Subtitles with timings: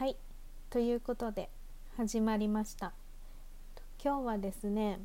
[0.00, 0.16] はい。
[0.70, 1.50] ということで
[1.98, 2.94] 始まりました。
[4.02, 4.98] 今日はですね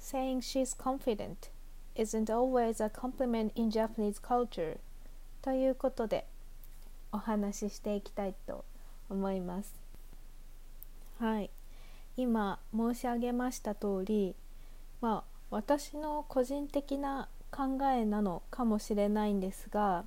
[0.00, 1.36] Saying she's confident
[1.94, 4.78] isn't always a compliment in Japanese culture
[5.42, 6.26] ということで
[7.12, 8.64] お話ししていきたいと
[9.08, 9.72] 思います。
[11.20, 11.48] はい。
[12.16, 14.34] 今申し上げました通り
[15.00, 20.04] まあ私の個人的な考えなのかもしれないんですが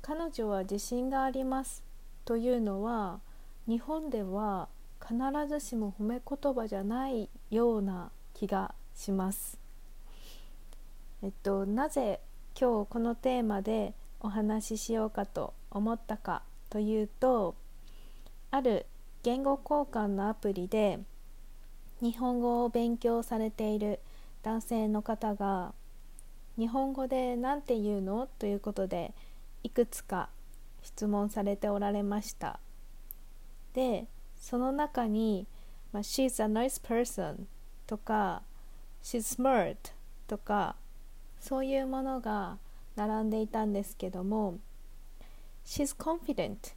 [0.00, 1.91] 彼女は自信があります。
[2.24, 3.20] というのは
[3.66, 4.68] 日本では
[5.00, 5.16] 必
[5.48, 9.58] ずしも褒め言葉じゃないような気がします。
[11.22, 12.20] えっと、なぜ
[12.58, 17.54] 今日このテーマでお話ししようかと思ったかというと
[18.50, 18.86] ある
[19.22, 20.98] 言語交換のアプリで
[22.00, 24.00] 日本語を勉強されている
[24.42, 25.72] 男性の方が
[26.58, 28.28] 日本語で何て言うの？
[28.38, 29.14] ということで
[29.62, 30.28] いくつか
[30.82, 32.60] 質問されておられました。
[33.74, 35.46] でその中に
[35.92, 37.46] 「まあ、She's a nice person」
[37.86, 38.42] とか
[39.02, 39.76] 「She's smart」
[40.26, 40.76] とか
[41.40, 42.58] そういうものが
[42.96, 44.58] 並んでいたんですけども
[45.64, 46.74] 「She's confident」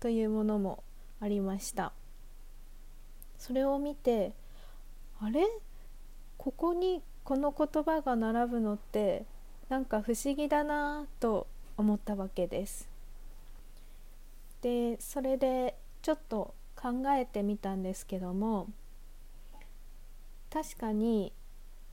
[0.00, 0.82] というものも
[1.20, 1.92] ありました。
[3.38, 4.32] それを見て
[5.20, 5.46] あれ？
[6.36, 9.24] ここにこの言葉が並ぶのって
[9.68, 12.88] なんか不思議だなと思ったわけです。
[15.00, 18.68] それでちょっと考えてみたんですけども
[20.50, 21.32] 確かに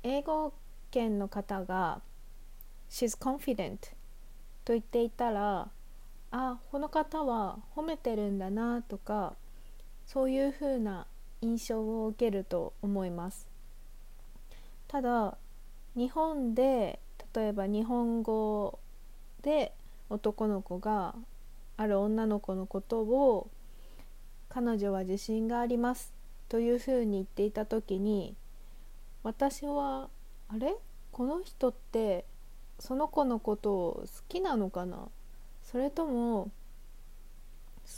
[0.03, 0.53] 英語
[0.91, 2.01] 圏の方が
[2.89, 3.77] 「She's confident」
[4.65, 5.69] と言っていたら
[6.31, 9.35] あこの方は褒めてるんだなとか
[10.05, 11.07] そういうふうな
[11.41, 13.47] 印象を受けると思います。
[14.87, 15.37] ただ
[15.95, 16.99] 日本で
[17.33, 18.79] 例えば日本語
[19.41, 19.73] で
[20.09, 21.15] 男の子が
[21.83, 23.49] ある女の子のことを
[24.49, 26.13] 彼女は自信があります
[26.49, 28.35] というふうに言っていた時に
[29.21, 30.09] 私は
[30.47, 30.75] あれ？
[31.11, 32.25] この人って
[32.79, 35.09] その子のことを好きなのかな？
[35.63, 36.51] それとも好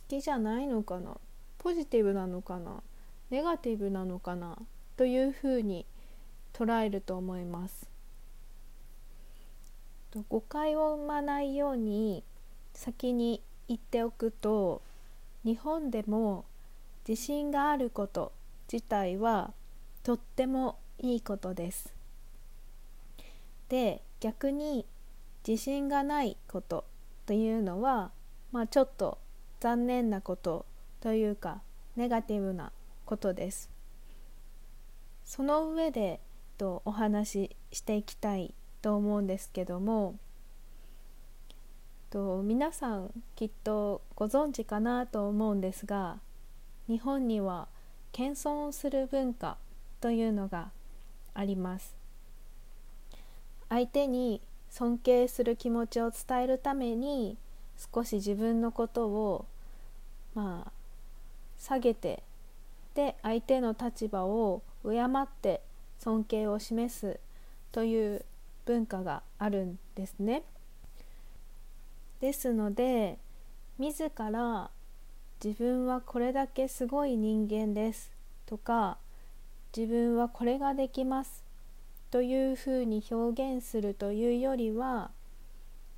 [0.07, 1.17] きじゃないのかな？
[1.57, 2.83] ポジティブなのかな？
[3.29, 4.57] ネガティブなのかな？
[4.97, 5.85] というふうに
[6.53, 7.87] 捉えると思います。
[10.29, 12.23] 誤解を生まないように
[12.73, 14.81] 先に言っておくと
[15.43, 16.45] 日本でも
[17.07, 18.31] 自信があること
[18.71, 19.53] 自体は
[20.03, 21.93] とってもいいことです。
[23.69, 24.85] で逆に
[25.47, 26.85] 自信がないこと
[27.25, 28.11] というのは、
[28.51, 29.17] まあ、ちょっと
[29.59, 30.65] 残念なこと
[30.99, 31.61] というか
[31.95, 32.71] ネガティブな
[33.05, 33.69] ことです。
[35.23, 36.19] その上で
[36.57, 40.15] とお話ししていきたいと思うんですけども
[42.15, 46.19] と皆さんきっとご存知かなと思うんですが
[46.87, 47.67] 日本には
[48.13, 49.57] 謙遜をする文化
[49.99, 50.69] というのが
[51.33, 51.93] あります
[53.67, 54.39] 相手に
[54.69, 57.35] 尊敬する気持ちを伝えるために
[57.93, 59.45] 少し自分のことを
[60.35, 60.71] まあ
[61.59, 62.23] 下げて
[62.93, 65.59] で相手の立場を敬って
[65.99, 67.19] 尊敬を示す
[67.73, 68.23] という
[68.63, 70.43] 文化があるんですね。
[72.21, 73.17] ですので
[73.77, 74.69] 自ら
[75.43, 78.11] 自分はこれだけすごい人間です
[78.45, 78.97] とか
[79.75, 81.43] 自分はこれができます
[82.11, 85.11] というふうに表現するというよりは、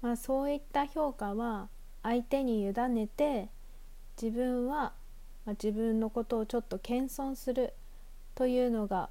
[0.02, 1.68] まあ、そういった評価は
[2.02, 3.50] 相手に委ねて
[4.20, 4.94] 自分は、
[5.46, 7.74] まあ、自分のことをちょっと謙遜する
[8.34, 9.10] というのが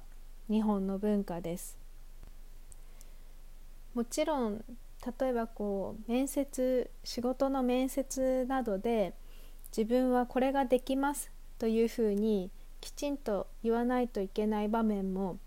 [0.49, 1.77] 日本の文化です。
[3.93, 4.63] もちろん
[5.19, 9.13] 例えばこう面接仕事の面接などで
[9.75, 12.51] 自分はこれができますというふうに
[12.81, 15.37] きちんと言わないといけない場面も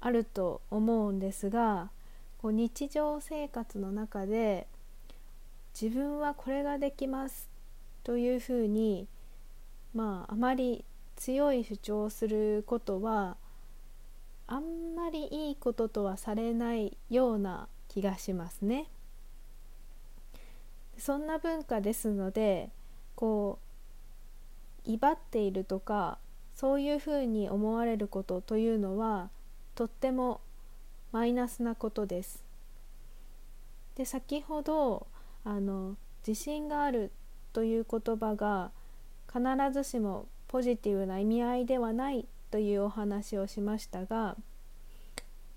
[0.00, 1.90] あると思うんですが
[2.38, 4.66] こう日常生活の中で
[5.80, 7.48] 自分はこれができます
[8.04, 9.08] というふうに
[9.94, 10.84] まああまり
[11.16, 13.36] 強い主張をすることは
[14.46, 18.86] あんまりいいこととはされないような気がしますね。
[20.98, 22.70] そんな文化ですので
[23.14, 23.58] こ
[24.86, 26.18] う威張っているとか
[26.54, 29.28] そういうふうに思われることというのは
[29.74, 30.40] とっても
[31.12, 32.42] マイナスなことです。
[33.94, 35.06] で先ほど
[35.44, 35.96] あの
[36.26, 37.12] 自信がある
[37.52, 38.70] という言葉が
[39.32, 39.42] 必
[39.72, 44.36] ずしもポジティブな意味合いではないというお話をしましたが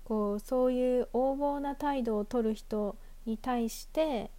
[0.04, 2.96] こうそういう横暴な態度をとる人
[3.26, 4.30] に対して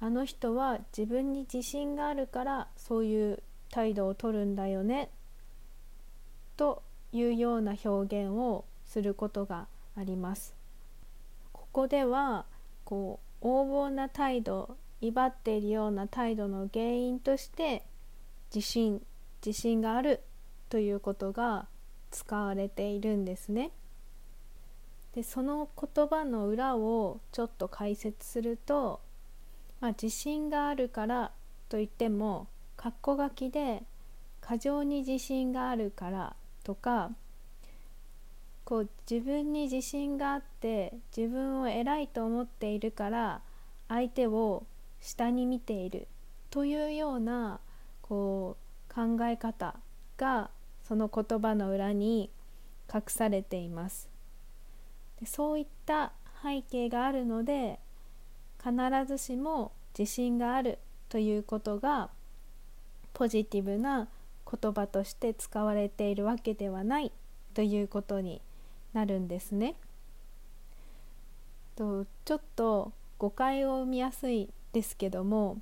[0.00, 5.10] あの人は自分に自信があるからそういう態度をとるんだよね
[6.56, 6.82] と
[7.12, 9.66] いうような表現をすることが
[9.96, 10.54] あります。
[11.52, 12.44] ここでは
[12.84, 17.82] こう横暴な態度威張っているような態度の原因として
[18.54, 19.02] 自信
[19.44, 20.22] 自信がある
[20.68, 21.66] ということが
[22.10, 23.70] 使われているんですね。
[25.14, 29.00] でその言葉の裏をちょっと解説すると、
[29.80, 31.32] まあ、自信があるから
[31.68, 33.82] といっても括弧書きで
[34.40, 37.10] 過剰に自信があるからとか
[38.64, 43.40] こう自分に自信があって自分を偉いと思っているから
[43.88, 44.64] 相手を
[45.00, 46.08] 下に見ている
[46.50, 47.60] というような
[48.02, 48.56] こ
[48.90, 49.76] う考え方
[50.16, 50.50] が
[50.82, 52.30] その言葉の裏に
[52.92, 54.08] 隠されています。
[55.20, 56.12] でそういった
[56.42, 57.78] 背景があるので
[58.66, 58.74] 必
[59.06, 62.10] ずしも自信があるということが
[63.14, 64.08] ポジティブな
[64.50, 67.12] 言葉として使われているわけではない
[67.54, 68.42] ということに
[68.92, 69.76] なるんですね。
[71.76, 75.58] とちょっと誤解を生みやすいですけども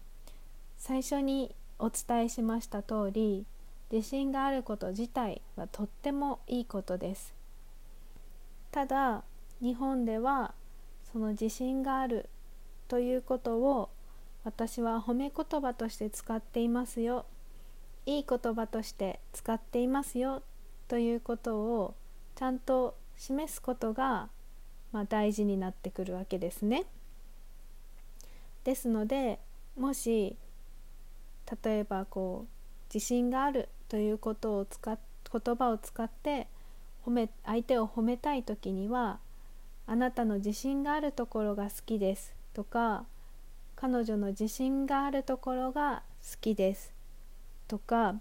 [0.78, 3.44] 最初にお伝えしました通り
[3.92, 7.34] 自信があること自体はとってもいいことです。
[8.72, 9.24] ただ
[9.60, 10.54] 日本では
[11.12, 12.30] その自信がある
[12.94, 13.90] ということを
[14.44, 17.26] 私は褒め言葉として使っていますよ。
[18.06, 20.44] いい言葉として使っていますよ。
[20.86, 21.96] ということを
[22.36, 24.28] ちゃんと示すことが、
[24.92, 26.84] まあ、大事になってくるわけですね。
[28.62, 29.40] ですので
[29.76, 30.36] もし
[31.64, 34.96] 例えばこう自信があるということを使っ
[35.32, 36.46] 言葉を使って
[37.04, 39.18] 褒め相手を褒めたい時には
[39.84, 43.04] 「あなたの自信があるところが好きです」とか
[43.76, 46.94] 「彼女の自信があるところが好きです」
[47.68, 48.20] とか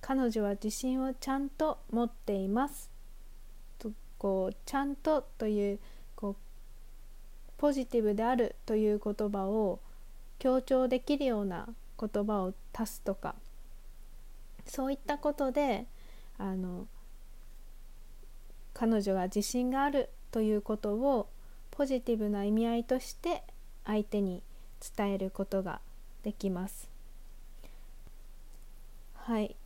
[0.00, 2.90] 彼女は自信をちゃんと持っています
[3.78, 5.78] とこうちゃんとという
[6.14, 6.36] こう
[7.58, 9.80] ポジティブであるという言葉を
[10.38, 11.68] 強調できるような
[11.98, 13.34] 言葉を足すとか
[14.66, 15.86] そういったことで
[16.38, 16.86] あの
[18.74, 21.28] 彼女が自信があるということを
[21.76, 23.42] ポジティブな意味合いとして
[23.84, 24.42] 相手に
[24.96, 25.80] 伝えることが
[26.22, 26.88] できます。
[29.14, 29.56] はい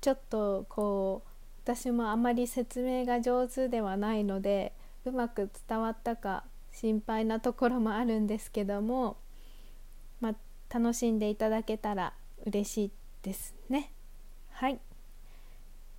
[0.00, 1.28] ちょっとこう
[1.64, 4.72] 私もあまり説明が上手ではないので
[5.04, 9.16] うまく伝わったか心配なところもあるんですけども、
[10.20, 10.34] まあ、
[10.72, 12.12] 楽しんでいただけたら
[12.46, 12.90] 嬉しい
[13.22, 13.92] ですね。
[14.50, 14.78] はい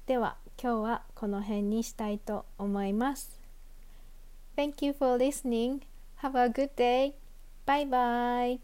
[0.06, 3.43] では今日はこの辺にしたいと思います。
[4.56, 5.84] Thank you for listening.
[6.18, 7.16] Have a good day.
[7.66, 8.60] Bye bye.